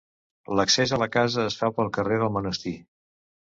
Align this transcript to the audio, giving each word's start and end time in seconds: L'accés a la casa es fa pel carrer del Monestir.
L'accés 0.59 0.93
a 0.97 0.99
la 1.01 1.09
casa 1.17 1.45
es 1.51 1.59
fa 1.61 1.71
pel 1.77 1.93
carrer 2.01 2.19
del 2.25 2.35
Monestir. 2.41 2.77